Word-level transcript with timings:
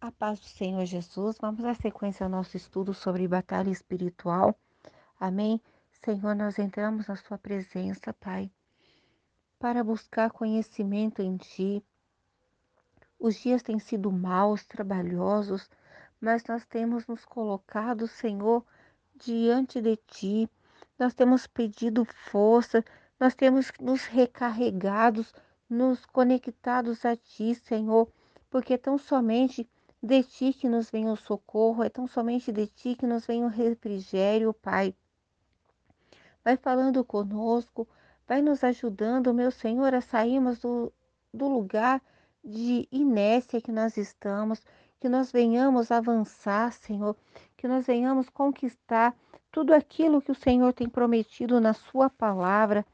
A 0.00 0.12
paz 0.12 0.38
do 0.38 0.46
Senhor 0.46 0.84
Jesus. 0.84 1.38
Vamos 1.40 1.64
à 1.64 1.74
sequência 1.74 2.22
ao 2.22 2.30
nosso 2.30 2.56
estudo 2.56 2.94
sobre 2.94 3.26
batalha 3.26 3.68
espiritual. 3.68 4.56
Amém. 5.18 5.60
Senhor, 5.90 6.36
nós 6.36 6.56
entramos 6.56 7.08
na 7.08 7.16
Sua 7.16 7.36
presença, 7.36 8.14
Pai, 8.14 8.48
para 9.58 9.82
buscar 9.82 10.30
conhecimento 10.30 11.20
em 11.20 11.36
Ti. 11.36 11.84
Os 13.18 13.40
dias 13.40 13.60
têm 13.60 13.80
sido 13.80 14.12
maus, 14.12 14.64
trabalhosos, 14.64 15.68
mas 16.20 16.44
nós 16.44 16.64
temos 16.64 17.04
nos 17.08 17.24
colocado, 17.24 18.06
Senhor, 18.06 18.64
diante 19.16 19.80
de 19.80 19.96
Ti. 19.96 20.48
Nós 20.96 21.12
temos 21.12 21.48
pedido 21.48 22.04
força, 22.04 22.84
nós 23.18 23.34
temos 23.34 23.72
nos 23.80 24.04
recarregados, 24.04 25.34
nos 25.68 26.06
conectados 26.06 27.04
a 27.04 27.16
Ti, 27.16 27.56
Senhor, 27.56 28.08
porque 28.48 28.78
tão 28.78 28.96
somente 28.96 29.68
de 30.02 30.22
ti 30.22 30.52
que 30.52 30.68
nos 30.68 30.90
vem 30.90 31.08
o 31.08 31.16
socorro, 31.16 31.82
é 31.82 31.88
tão 31.88 32.06
somente 32.06 32.52
de 32.52 32.66
ti 32.66 32.94
que 32.94 33.06
nos 33.06 33.26
vem 33.26 33.44
o 33.44 33.48
refrigério, 33.48 34.52
Pai. 34.52 34.94
Vai 36.44 36.56
falando 36.56 37.04
conosco, 37.04 37.86
vai 38.26 38.40
nos 38.40 38.62
ajudando, 38.62 39.34
meu 39.34 39.50
Senhor, 39.50 39.92
a 39.92 40.00
sairmos 40.00 40.60
do, 40.60 40.92
do 41.34 41.48
lugar 41.48 42.00
de 42.44 42.88
inércia 42.92 43.60
que 43.60 43.72
nós 43.72 43.96
estamos, 43.96 44.64
que 45.00 45.08
nós 45.08 45.32
venhamos 45.32 45.90
avançar, 45.90 46.72
Senhor, 46.72 47.16
que 47.56 47.66
nós 47.66 47.86
venhamos 47.86 48.28
conquistar 48.28 49.14
tudo 49.50 49.74
aquilo 49.74 50.22
que 50.22 50.30
o 50.30 50.34
Senhor 50.34 50.72
tem 50.72 50.88
prometido 50.88 51.60
na 51.60 51.74
Sua 51.74 52.08
palavra. 52.08 52.86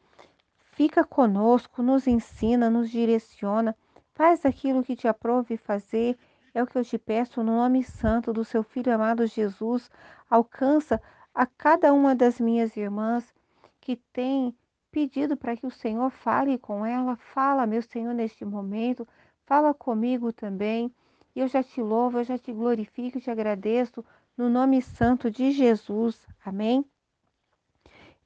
Fica 0.73 1.05
conosco, 1.05 1.83
nos 1.83 2.07
ensina, 2.07 2.71
nos 2.71 2.91
direciona, 2.91 3.77
faz 4.15 4.45
aquilo 4.45 4.83
que 4.83 4.97
te 4.97 5.07
aprove 5.07 5.57
fazer 5.57 6.17
é 6.55 6.63
o 6.63 6.67
que 6.67 6.79
eu 6.79 6.85
te 6.85 6.97
peço 6.97 7.43
no 7.43 7.57
nome 7.57 7.83
santo 7.83 8.33
do 8.33 8.45
seu 8.45 8.63
Filho 8.63 8.95
amado 8.95 9.27
Jesus. 9.27 9.91
Alcança 10.31 11.03
a 11.35 11.45
cada 11.45 11.93
uma 11.93 12.15
das 12.15 12.39
minhas 12.39 12.77
irmãs 12.77 13.35
que 13.81 13.97
tem 14.13 14.57
pedido 14.91 15.37
para 15.37 15.57
que 15.57 15.67
o 15.67 15.71
Senhor 15.71 16.09
fale 16.11 16.57
com 16.57 16.87
ela. 16.87 17.17
Fala, 17.17 17.67
meu 17.67 17.83
Senhor, 17.83 18.15
neste 18.15 18.45
momento. 18.45 19.07
Fala 19.45 19.75
comigo 19.75 20.33
também. 20.33 20.95
Eu 21.35 21.49
já 21.49 21.63
te 21.63 21.83
louvo, 21.83 22.19
eu 22.19 22.25
já 22.25 22.39
te 22.39 22.53
glorifico, 22.53 23.21
te 23.21 23.29
agradeço 23.29 24.05
no 24.39 24.49
nome 24.49 24.81
santo 24.81 25.29
de 25.29 25.51
Jesus. 25.51 26.25
Amém? 26.45 26.85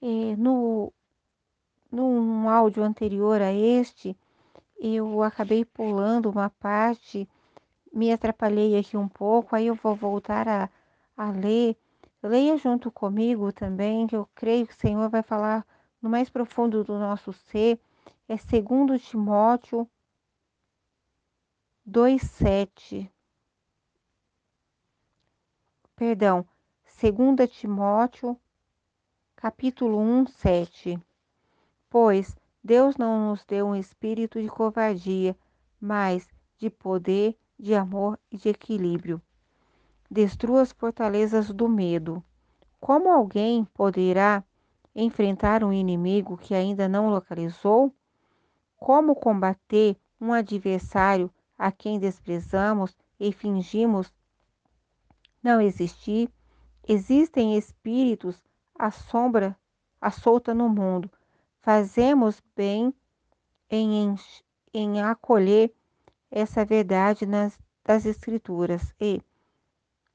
E 0.03 0.37
no 0.37 0.93
num 1.91 2.51
áudio 2.51 2.83
anterior 2.83 3.41
a 3.41 3.51
este, 3.51 4.15
eu 4.79 5.23
acabei 5.23 5.65
pulando 5.65 6.29
uma 6.29 6.51
parte 6.51 7.27
me 7.99 8.13
atrapalhei 8.13 8.79
aqui 8.79 8.97
um 8.97 9.09
pouco, 9.09 9.57
aí 9.57 9.67
eu 9.67 9.75
vou 9.75 9.95
voltar 9.95 10.47
a, 10.49 10.71
a 11.17 11.31
ler. 11.31 11.77
Leia 12.23 12.57
junto 12.57 12.91
comigo 12.91 13.53
também, 13.53 14.07
que 14.07 14.17
eu 14.17 14.29
creio 14.35 14.67
que 14.67 14.73
o 14.73 14.77
Senhor 14.77 15.09
vai 15.11 15.23
falar 15.23 15.67
no 16.01 16.09
mais 16.09 16.31
profundo 16.31 16.85
do 16.85 16.99
nosso 16.99 17.33
ser. 17.33 17.81
É 18.29 18.37
2 18.37 19.03
Timóteo 19.03 19.89
2,7. 21.89 23.11
Perdão, 25.97 26.47
2 27.01 27.51
Timóteo, 27.51 28.39
capítulo 29.35 29.99
1, 29.99 30.27
7. 30.27 31.03
Pois 31.89 32.37
Deus 32.63 32.97
não 32.97 33.31
nos 33.31 33.45
deu 33.45 33.67
um 33.67 33.75
espírito 33.75 34.41
de 34.41 34.49
covardia, 34.49 35.35
mas 35.81 36.29
de 36.59 36.69
poder, 36.69 37.35
de 37.59 37.75
amor 37.75 38.19
e 38.31 38.37
de 38.37 38.51
equilíbrio. 38.51 39.21
Destrua 40.11 40.63
as 40.63 40.73
fortalezas 40.73 41.51
do 41.51 41.69
medo. 41.69 42.23
Como 42.81 43.11
alguém 43.11 43.65
poderá 43.75 44.45
enfrentar 44.95 45.65
um 45.65 45.73
inimigo 45.73 46.37
que 46.37 46.55
ainda 46.55 46.89
não 46.89 47.11
localizou? 47.11 47.93
Como 48.77 49.17
combater 49.17 49.97
um 50.21 50.33
adversário 50.33 51.31
a 51.59 51.73
quem 51.73 51.99
desprezamos 51.99 52.97
e 53.19 53.33
fingimos 53.33 54.13
não 55.43 55.61
existir? 55.61 56.31
Existem 56.87 57.59
espíritos 57.59 58.43
à 58.79 58.91
sombra, 58.91 59.57
à 60.01 60.11
solta 60.11 60.55
no 60.55 60.69
mundo. 60.69 61.11
Fazemos 61.61 62.41
bem 62.57 62.95
em, 63.69 64.15
em 64.73 65.03
acolher 65.03 65.75
essa 66.31 66.65
verdade 66.65 67.27
nas, 67.27 67.59
das 67.85 68.05
Escrituras 68.05 68.95
e 69.01 69.23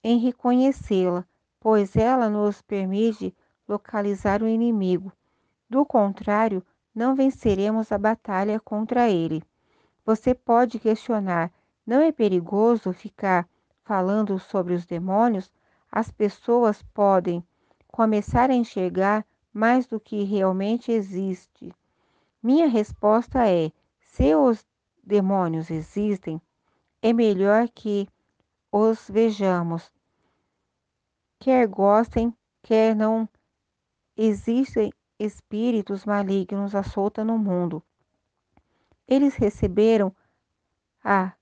em 0.03 0.18
reconhecê-la, 0.19 1.25
pois 1.59 1.96
ela 1.96 2.29
nos 2.29 2.62
permite 2.62 3.35
localizar 3.68 4.44
o 4.44 4.47
inimigo. 4.47 5.12
Do 5.69 5.85
contrário, 5.85 6.63
não 6.94 7.16
venceremos 7.16 7.91
a 7.91 7.97
batalha 7.97 8.59
contra 8.59 9.09
ele. 9.09 9.41
Você 10.06 10.35
pode 10.35 10.78
questionar: 10.78 11.51
não 11.85 12.01
é 12.01 12.12
perigoso 12.12 12.94
ficar 12.94 13.47
falando 13.84 14.38
sobre 14.38 14.74
os 14.74 14.85
demônios? 14.85 15.51
As 15.91 16.12
pessoas 16.12 16.84
podem 16.94 17.44
começar 17.88 18.50
a 18.50 18.56
enxergar 18.56 19.25
mais 19.53 19.85
do 19.88 20.00
que 20.00 20.24
realmente 20.24 20.91
existe. 20.91 21.72
Minha 22.41 22.68
resposta 22.68 23.47
é: 23.47 23.72
se 24.01 24.35
os 24.35 24.66
demônios 25.03 25.69
existem, 25.69 26.41
é 27.01 27.11
melhor 27.11 27.67
que 27.69 28.07
os 28.71 29.09
vejamos. 29.09 29.91
Quer 31.39 31.67
gostem, 31.67 32.33
quer 32.61 32.95
não, 32.95 33.27
existem 34.15 34.91
espíritos 35.19 36.05
malignos 36.05 36.73
à 36.73 36.81
solta 36.81 37.23
no 37.23 37.37
mundo. 37.37 37.83
Eles 39.07 39.35
receberam 39.35 40.15
a 41.03 41.33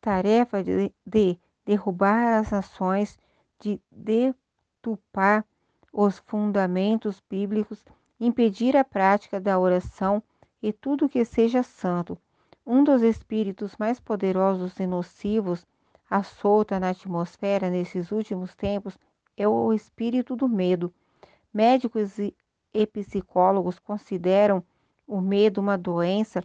tarefa 0.00 0.62
de, 0.62 0.92
de 1.04 1.38
derrubar 1.64 2.38
as 2.38 2.50
nações, 2.50 3.18
de 3.58 3.80
detupar 3.90 5.44
os 5.92 6.18
fundamentos 6.18 7.22
bíblicos, 7.28 7.82
impedir 8.20 8.76
a 8.76 8.84
prática 8.84 9.40
da 9.40 9.58
oração 9.58 10.22
e 10.62 10.72
tudo 10.72 11.08
que 11.08 11.24
seja 11.24 11.62
santo, 11.62 12.18
um 12.66 12.82
dos 12.82 13.02
espíritos 13.02 13.76
mais 13.78 14.00
poderosos 14.00 14.78
e 14.80 14.86
nocivos 14.86 15.64
à 16.10 16.22
solta 16.24 16.80
na 16.80 16.90
atmosfera 16.90 17.70
nesses 17.70 18.10
últimos 18.10 18.54
tempos 18.56 18.98
é 19.36 19.46
o 19.46 19.72
espírito 19.72 20.34
do 20.34 20.48
medo. 20.48 20.92
Médicos 21.54 22.18
e 22.18 22.86
psicólogos 22.86 23.78
consideram 23.78 24.64
o 25.06 25.20
medo 25.20 25.60
uma 25.60 25.78
doença 25.78 26.42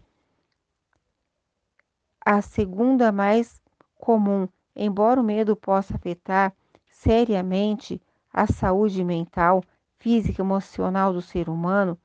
a 2.24 2.40
segunda 2.40 3.12
mais 3.12 3.60
comum, 3.96 4.48
embora 4.76 5.20
o 5.20 5.24
medo 5.24 5.56
possa 5.56 5.96
afetar 5.96 6.54
seriamente 6.88 8.00
a 8.32 8.46
saúde 8.46 9.04
mental, 9.04 9.64
física 9.98 10.42
e 10.42 10.46
emocional 10.46 11.12
do 11.12 11.22
ser 11.22 11.50
humano. 11.50 11.98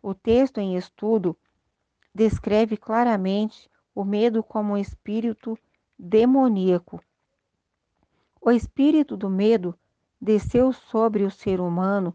O 0.00 0.14
texto 0.14 0.58
em 0.58 0.76
estudo 0.76 1.36
descreve 2.18 2.76
claramente 2.76 3.70
o 3.94 4.04
medo 4.04 4.42
como 4.42 4.72
um 4.72 4.76
espírito 4.76 5.56
demoníaco. 5.96 7.00
O 8.40 8.50
espírito 8.50 9.16
do 9.16 9.30
medo 9.30 9.72
desceu 10.20 10.72
sobre 10.72 11.22
o 11.22 11.30
ser 11.30 11.60
humano 11.60 12.12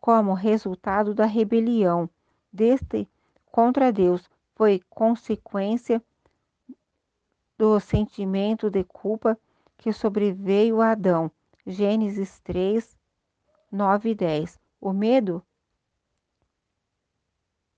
como 0.00 0.34
resultado 0.34 1.14
da 1.14 1.26
rebelião 1.26 2.10
deste 2.52 3.08
contra 3.46 3.92
Deus, 3.92 4.28
foi 4.56 4.82
consequência 4.90 6.02
do 7.56 7.78
sentimento 7.78 8.68
de 8.68 8.82
culpa 8.82 9.38
que 9.78 9.92
sobreveio 9.92 10.80
a 10.80 10.90
Adão. 10.90 11.30
Gênesis 11.64 12.40
3, 12.40 12.98
9 13.70 14.10
e 14.10 14.14
10. 14.14 14.58
O 14.80 14.92
medo 14.92 15.42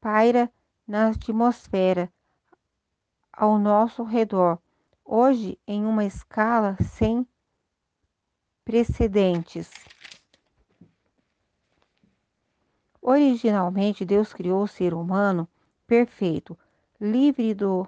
paira 0.00 0.50
na 0.88 1.08
atmosfera 1.08 2.10
ao 3.30 3.58
nosso 3.58 4.02
redor, 4.02 4.58
hoje 5.04 5.60
em 5.66 5.84
uma 5.84 6.06
escala 6.06 6.78
sem 6.82 7.28
precedentes. 8.64 9.70
Originalmente, 13.02 14.02
Deus 14.02 14.32
criou 14.32 14.62
o 14.62 14.68
ser 14.68 14.94
humano 14.94 15.46
perfeito, 15.86 16.58
livre 16.98 17.52
do 17.52 17.86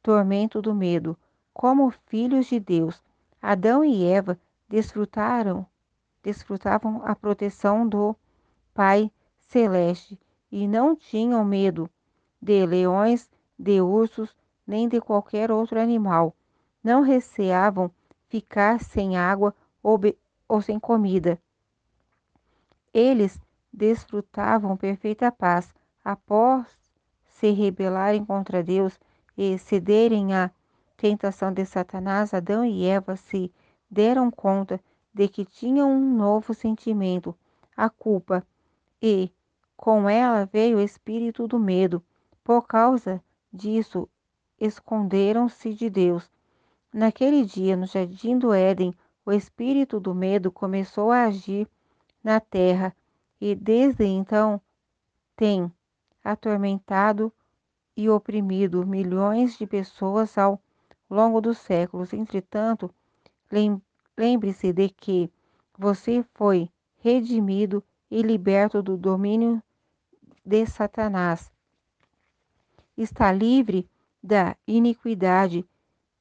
tormento 0.00 0.62
do 0.62 0.72
medo, 0.72 1.18
como 1.52 1.90
filhos 2.06 2.46
de 2.46 2.60
Deus. 2.60 3.02
Adão 3.40 3.84
e 3.84 4.04
Eva 4.04 4.38
desfrutaram, 4.68 5.66
desfrutavam 6.22 7.02
a 7.04 7.16
proteção 7.16 7.86
do 7.86 8.16
Pai 8.72 9.10
celeste 9.40 10.18
e 10.50 10.66
não 10.66 10.94
tinham 10.96 11.44
medo 11.44 11.90
de 12.42 12.66
leões, 12.66 13.30
de 13.56 13.80
ursos, 13.80 14.34
nem 14.66 14.88
de 14.88 15.00
qualquer 15.00 15.52
outro 15.52 15.78
animal. 15.78 16.34
Não 16.82 17.00
receavam 17.00 17.90
ficar 18.28 18.80
sem 18.80 19.16
água 19.16 19.54
ou, 19.82 20.00
ou 20.48 20.60
sem 20.60 20.80
comida. 20.80 21.40
Eles 22.92 23.38
desfrutavam 23.72 24.76
perfeita 24.76 25.30
paz 25.30 25.72
após 26.04 26.66
se 27.24 27.50
rebelarem 27.50 28.24
contra 28.24 28.62
Deus 28.62 28.98
e 29.36 29.56
cederem 29.58 30.34
à 30.34 30.50
tentação 30.96 31.52
de 31.52 31.64
Satanás. 31.64 32.34
Adão 32.34 32.64
e 32.64 32.84
Eva 32.86 33.16
se 33.16 33.52
deram 33.90 34.30
conta 34.30 34.80
de 35.14 35.28
que 35.28 35.44
tinham 35.44 35.90
um 35.90 36.16
novo 36.16 36.54
sentimento, 36.54 37.36
a 37.76 37.88
culpa, 37.88 38.46
e 39.00 39.30
com 39.76 40.08
ela 40.08 40.46
veio 40.46 40.78
o 40.78 40.80
espírito 40.80 41.46
do 41.46 41.58
medo. 41.58 42.02
Por 42.44 42.66
causa 42.66 43.22
disso, 43.52 44.08
esconderam-se 44.58 45.74
de 45.74 45.88
Deus. 45.88 46.30
Naquele 46.92 47.44
dia, 47.44 47.76
no 47.76 47.86
jardim 47.86 48.38
do 48.38 48.52
Éden, 48.52 48.94
o 49.24 49.32
espírito 49.32 50.00
do 50.00 50.14
medo 50.14 50.50
começou 50.50 51.12
a 51.12 51.24
agir 51.24 51.68
na 52.22 52.40
terra 52.40 52.94
e 53.40 53.54
desde 53.54 54.04
então 54.04 54.60
tem 55.36 55.72
atormentado 56.22 57.32
e 57.96 58.08
oprimido 58.08 58.86
milhões 58.86 59.56
de 59.56 59.66
pessoas 59.66 60.36
ao 60.36 60.60
longo 61.08 61.40
dos 61.40 61.58
séculos. 61.58 62.12
Entretanto, 62.12 62.90
lembre-se 64.16 64.72
de 64.72 64.88
que 64.88 65.30
você 65.78 66.24
foi 66.34 66.70
redimido 66.98 67.82
e 68.10 68.22
liberto 68.22 68.82
do 68.82 68.96
domínio 68.96 69.62
de 70.44 70.66
Satanás. 70.66 71.50
Está 72.96 73.32
livre 73.32 73.88
da 74.22 74.56
iniquidade, 74.66 75.64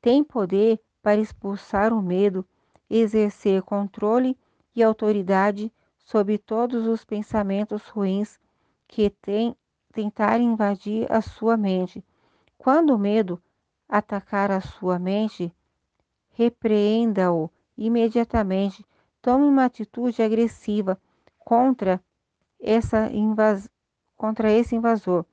tem 0.01 0.23
poder 0.23 0.79
para 1.01 1.19
expulsar 1.19 1.93
o 1.93 2.01
medo, 2.01 2.45
exercer 2.89 3.61
controle 3.61 4.37
e 4.75 4.81
autoridade 4.81 5.71
sobre 5.99 6.37
todos 6.37 6.87
os 6.87 7.03
pensamentos 7.03 7.87
ruins 7.87 8.39
que 8.87 9.09
tem, 9.09 9.55
tentarem 9.93 10.47
invadir 10.47 11.11
a 11.11 11.21
sua 11.21 11.55
mente. 11.55 12.03
Quando 12.57 12.95
o 12.95 12.99
medo 12.99 13.41
atacar 13.87 14.51
a 14.51 14.61
sua 14.61 14.97
mente, 14.97 15.53
repreenda-o 16.31 17.49
imediatamente. 17.77 18.85
Tome 19.21 19.45
uma 19.45 19.65
atitude 19.65 20.21
agressiva 20.21 20.99
contra, 21.37 22.01
essa 22.59 23.11
invas... 23.11 23.69
contra 24.15 24.51
esse 24.51 24.75
invasor. 24.75 25.25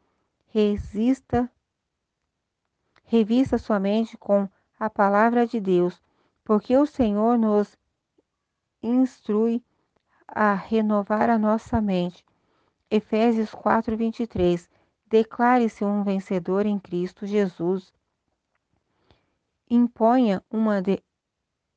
Resista, 0.51 1.51
revista 3.05 3.59
sua 3.59 3.79
mente 3.79 4.17
com 4.17 4.49
a 4.81 4.89
palavra 4.89 5.47
de 5.47 5.61
Deus, 5.61 6.03
porque 6.43 6.75
o 6.75 6.87
Senhor 6.87 7.39
nos 7.39 7.77
instrui 8.83 9.63
a 10.27 10.55
renovar 10.55 11.29
a 11.29 11.39
nossa 11.39 11.83
mente. 11.83 12.25
Efésios 12.91 13.51
4, 13.51 13.95
23. 13.95 14.71
Declare-se 15.07 15.85
um 15.85 16.03
vencedor 16.03 16.65
em 16.65 16.79
Cristo 16.79 17.27
Jesus. 17.27 17.93
Imponha 19.69 20.43
uma 20.51 20.81
de 20.81 21.03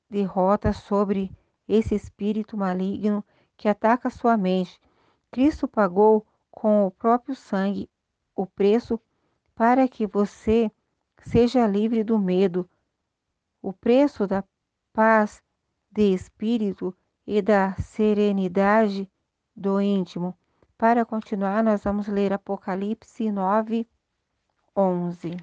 derrota 0.09 0.71
sobre 0.71 1.29
esse 1.67 1.94
espírito 1.94 2.56
maligno 2.56 3.21
que 3.57 3.67
ataca 3.67 4.09
sua 4.09 4.38
mente. 4.38 4.79
Cristo 5.29 5.67
pagou 5.67 6.25
com 6.50 6.85
o 6.85 6.91
próprio 6.91 7.35
sangue 7.35 7.89
o 8.41 8.47
preço 8.47 8.99
para 9.53 9.88
que 9.88 10.07
você 10.07 10.71
seja 11.25 11.67
livre 11.67 12.03
do 12.03 12.17
medo. 12.17 12.67
O 13.61 13.71
preço 13.71 14.25
da 14.25 14.43
paz 14.91 15.43
de 15.91 16.13
espírito 16.13 16.95
e 17.27 17.41
da 17.41 17.75
serenidade 17.75 19.09
do 19.55 19.79
íntimo. 19.79 20.35
Para 20.77 21.05
continuar, 21.05 21.63
nós 21.63 21.83
vamos 21.83 22.07
ler 22.07 22.33
Apocalipse 22.33 23.31
9, 23.31 23.88
11. 24.75 25.38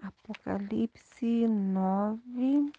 Apocalipse 0.00 1.46
9, 1.46 2.72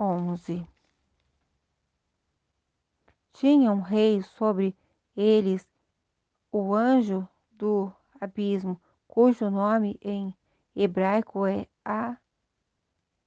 11. 0.00 0.75
Tinha 3.38 3.70
um 3.70 3.80
rei 3.82 4.22
sobre 4.22 4.74
eles, 5.14 5.68
o 6.50 6.74
anjo 6.74 7.28
do 7.52 7.92
abismo, 8.18 8.80
cujo 9.06 9.50
nome 9.50 9.98
em 10.00 10.34
hebraico 10.74 11.44
é 11.44 11.68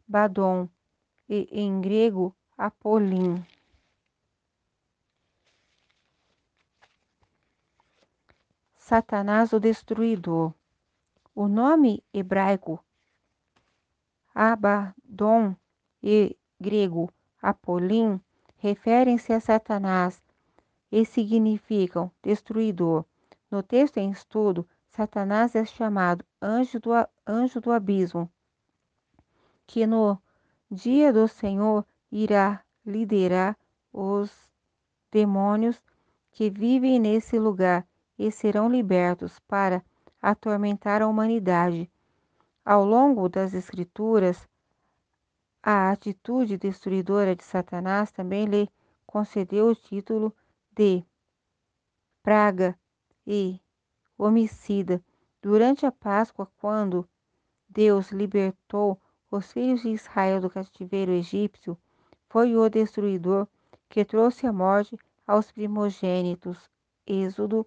Abaddon 0.07 0.67
e 1.29 1.47
em 1.51 1.79
grego 1.79 2.35
Apolim. 2.57 3.45
Satanás 8.77 9.53
o 9.53 9.59
destruidor. 9.59 10.51
O 11.35 11.47
nome 11.47 12.03
hebraico 12.11 12.83
Abaddon 14.33 15.55
e 16.01 16.35
grego 16.59 17.13
Apolim 17.39 18.19
referem-se 18.59 19.33
a 19.33 19.39
Satanás 19.39 20.21
e 20.91 21.05
significam 21.05 22.11
destruidor. 22.21 23.05
No 23.49 23.63
texto 23.63 23.97
em 23.97 24.11
estudo, 24.11 24.67
Satanás 24.89 25.55
é 25.55 25.65
chamado 25.65 26.23
anjo 26.41 26.79
do, 26.79 26.91
anjo 27.25 27.59
do 27.59 27.71
abismo, 27.71 28.29
que 29.65 29.87
no 29.87 30.17
dia 30.69 31.11
do 31.11 31.27
Senhor 31.27 31.85
irá 32.11 32.63
liderar 32.85 33.57
os 33.93 34.31
demônios 35.11 35.81
que 36.31 36.49
vivem 36.49 36.99
nesse 36.99 37.39
lugar 37.39 37.87
e 38.17 38.31
serão 38.31 38.69
libertos 38.69 39.39
para 39.47 39.83
atormentar 40.21 41.01
a 41.01 41.07
humanidade. 41.07 41.89
Ao 42.65 42.83
longo 42.83 43.29
das 43.29 43.53
Escrituras, 43.53 44.47
a 45.61 45.91
atitude 45.91 46.57
destruidora 46.57 47.35
de 47.35 47.43
Satanás 47.43 48.11
também 48.11 48.45
lhe 48.45 48.69
concedeu 49.05 49.67
o 49.67 49.75
título 49.75 50.33
de 50.71 51.03
praga 52.23 52.77
e 53.25 53.59
homicida. 54.17 55.03
Durante 55.41 55.85
a 55.85 55.91
Páscoa, 55.91 56.49
quando 56.57 57.07
Deus 57.67 58.11
libertou 58.11 58.99
os 59.31 59.51
filhos 59.51 59.81
de 59.81 59.89
Israel 59.89 60.41
do 60.41 60.49
cativeiro 60.49 61.11
egípcio, 61.11 61.77
foi 62.29 62.55
o 62.55 62.69
destruidor 62.69 63.47
que 63.87 64.05
trouxe 64.05 64.47
a 64.47 64.53
morte 64.53 64.97
aos 65.25 65.51
primogênitos. 65.51 66.69
Êxodo 67.05 67.65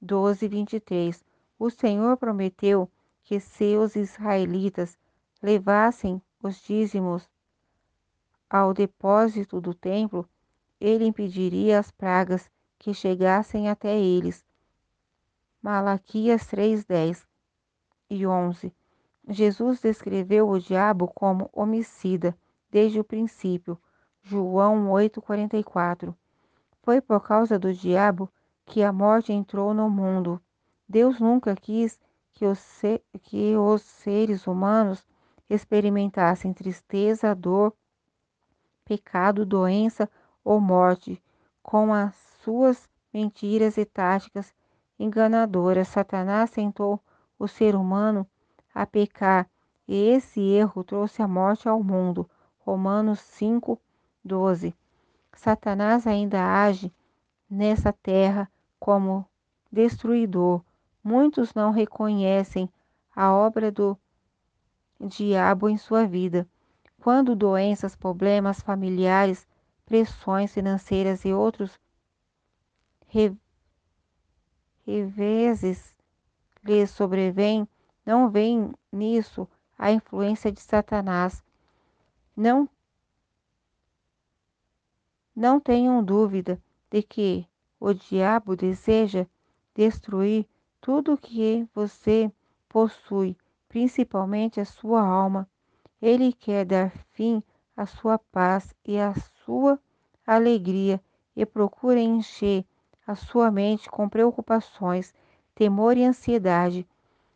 12, 0.00 0.48
23. 0.48 1.24
O 1.58 1.70
Senhor 1.70 2.16
prometeu 2.16 2.90
que 3.22 3.40
seus 3.40 3.96
israelitas 3.96 4.98
levassem 5.42 6.20
os 6.44 6.60
dízimos 6.62 7.26
ao 8.50 8.74
depósito 8.74 9.62
do 9.62 9.72
templo, 9.72 10.28
ele 10.78 11.06
impediria 11.06 11.78
as 11.78 11.90
pragas 11.90 12.50
que 12.78 12.92
chegassem 12.92 13.70
até 13.70 13.98
eles. 13.98 14.44
Malaquias 15.62 16.46
3, 16.46 16.84
10 16.84 17.26
e 18.10 18.26
11. 18.26 18.70
Jesus 19.26 19.80
descreveu 19.80 20.50
o 20.50 20.60
diabo 20.60 21.08
como 21.08 21.48
homicida 21.50 22.36
desde 22.70 23.00
o 23.00 23.04
princípio. 23.04 23.80
João 24.22 24.90
8,44. 24.90 26.14
Foi 26.82 27.00
por 27.00 27.20
causa 27.20 27.58
do 27.58 27.72
diabo 27.72 28.30
que 28.66 28.82
a 28.82 28.92
morte 28.92 29.32
entrou 29.32 29.72
no 29.72 29.88
mundo. 29.88 30.38
Deus 30.86 31.18
nunca 31.18 31.56
quis 31.56 31.98
que 32.34 32.44
os, 32.44 32.62
que 33.22 33.56
os 33.56 33.80
seres 33.80 34.46
humanos 34.46 35.06
experimentassem 35.48 36.52
tristeza, 36.52 37.34
dor, 37.34 37.72
pecado, 38.84 39.44
doença 39.44 40.08
ou 40.44 40.60
morte 40.60 41.22
com 41.62 41.92
as 41.92 42.14
suas 42.42 42.88
mentiras 43.12 43.76
e 43.76 43.84
táticas 43.84 44.54
enganadora, 44.98 45.84
Satanás 45.84 46.50
tentou 46.50 47.00
o 47.38 47.48
ser 47.48 47.74
humano 47.74 48.26
a 48.74 48.86
pecar 48.86 49.48
e 49.86 49.94
esse 49.94 50.40
erro 50.40 50.82
trouxe 50.82 51.22
a 51.22 51.28
morte 51.28 51.68
ao 51.68 51.82
mundo. 51.82 52.28
Romanos 52.58 53.20
5, 53.20 53.78
12. 54.24 54.74
Satanás 55.34 56.06
ainda 56.06 56.40
age 56.64 56.92
nessa 57.48 57.92
terra 57.92 58.50
como 58.78 59.26
destruidor. 59.70 60.62
Muitos 61.02 61.52
não 61.54 61.70
reconhecem 61.70 62.70
a 63.14 63.32
obra 63.32 63.70
do 63.70 63.98
diabo 65.00 65.68
em 65.68 65.76
sua 65.76 66.06
vida. 66.06 66.46
Quando 67.00 67.36
doenças, 67.36 67.94
problemas 67.94 68.60
familiares, 68.60 69.46
pressões 69.84 70.52
financeiras 70.52 71.24
e 71.24 71.32
outros 71.32 71.78
reveses 74.86 75.94
lhes 76.64 76.90
sobrevém, 76.90 77.68
não 78.04 78.30
vem 78.30 78.72
nisso 78.90 79.48
a 79.78 79.92
influência 79.92 80.50
de 80.50 80.60
Satanás. 80.60 81.42
Não 82.36 82.68
não 85.36 85.58
tenham 85.58 86.02
dúvida 86.02 86.62
de 86.90 87.02
que 87.02 87.46
o 87.80 87.92
diabo 87.92 88.54
deseja 88.54 89.26
destruir 89.74 90.46
tudo 90.80 91.14
o 91.14 91.18
que 91.18 91.66
você 91.74 92.30
possui, 92.68 93.36
principalmente 93.74 94.60
a 94.60 94.64
sua 94.64 95.02
alma. 95.02 95.48
Ele 96.00 96.32
quer 96.32 96.64
dar 96.64 96.92
fim 97.10 97.42
à 97.76 97.84
sua 97.86 98.16
paz 98.16 98.72
e 98.84 99.00
à 99.00 99.12
sua 99.44 99.80
alegria 100.24 101.00
e 101.34 101.44
procura 101.44 101.98
encher 101.98 102.64
a 103.04 103.16
sua 103.16 103.50
mente 103.50 103.90
com 103.90 104.08
preocupações, 104.08 105.12
temor 105.56 105.96
e 105.96 106.04
ansiedade. 106.04 106.86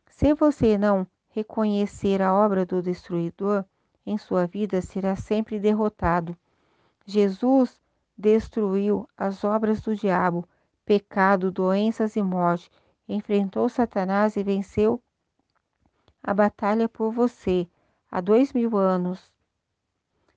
Se 0.06 0.32
você 0.32 0.78
não 0.78 1.04
reconhecer 1.30 2.22
a 2.22 2.32
obra 2.32 2.64
do 2.64 2.80
destruidor 2.80 3.64
em 4.06 4.16
sua 4.16 4.46
vida, 4.46 4.80
será 4.80 5.16
sempre 5.16 5.58
derrotado. 5.58 6.36
Jesus 7.04 7.80
destruiu 8.16 9.08
as 9.16 9.42
obras 9.42 9.80
do 9.80 9.96
diabo, 9.96 10.48
pecado, 10.86 11.50
doenças 11.50 12.14
e 12.14 12.22
morte, 12.22 12.70
enfrentou 13.08 13.68
Satanás 13.68 14.36
e 14.36 14.44
venceu 14.44 15.02
a 16.28 16.34
batalha 16.34 16.90
por 16.90 17.10
você 17.10 17.66
há 18.10 18.20
dois 18.20 18.52
mil 18.52 18.76
anos. 18.76 19.32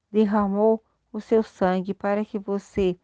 Derramou 0.10 0.82
o 1.12 1.20
seu 1.20 1.44
sangue 1.44 1.94
para 1.94 2.24
que 2.24 2.40
você 2.40 2.98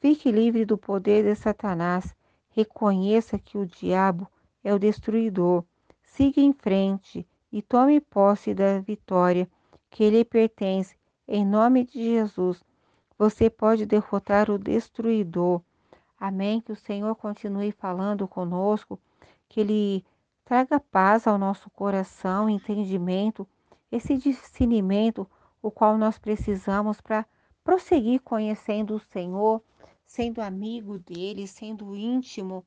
fique 0.00 0.32
livre 0.32 0.64
do 0.64 0.78
poder 0.78 1.22
de 1.22 1.34
Satanás. 1.34 2.16
Reconheça 2.48 3.38
que 3.38 3.58
o 3.58 3.66
diabo 3.66 4.26
é 4.64 4.72
o 4.72 4.78
destruidor. 4.78 5.62
Siga 6.02 6.40
em 6.40 6.54
frente 6.54 7.26
e 7.52 7.60
tome 7.60 8.00
posse 8.00 8.54
da 8.54 8.80
vitória 8.80 9.46
que 9.90 10.08
lhe 10.08 10.24
pertence. 10.24 10.96
Em 11.28 11.44
nome 11.44 11.84
de 11.84 12.02
Jesus, 12.02 12.64
você 13.18 13.50
pode 13.50 13.84
derrotar 13.84 14.50
o 14.50 14.56
destruidor. 14.56 15.60
Amém. 16.18 16.62
Que 16.62 16.72
o 16.72 16.76
Senhor 16.76 17.14
continue 17.16 17.70
falando 17.70 18.26
conosco, 18.26 18.98
que 19.46 19.60
Ele 19.60 20.06
traga 20.50 20.80
paz 20.80 21.28
ao 21.28 21.38
nosso 21.38 21.70
coração, 21.70 22.50
entendimento, 22.50 23.46
esse 23.88 24.18
discernimento, 24.18 25.24
o 25.62 25.70
qual 25.70 25.96
nós 25.96 26.18
precisamos 26.18 27.00
para 27.00 27.24
prosseguir 27.62 28.20
conhecendo 28.20 28.96
o 28.96 28.98
Senhor, 28.98 29.62
sendo 30.04 30.42
amigo 30.42 30.98
dele, 30.98 31.46
sendo 31.46 31.94
íntimo. 31.94 32.66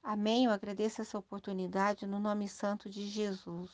Amém. 0.00 0.44
Eu 0.44 0.52
agradeço 0.52 1.02
essa 1.02 1.18
oportunidade 1.18 2.06
no 2.06 2.20
nome 2.20 2.48
santo 2.48 2.88
de 2.88 3.08
Jesus. 3.08 3.72